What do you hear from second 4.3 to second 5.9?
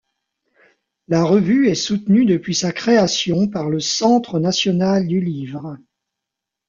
national du livre.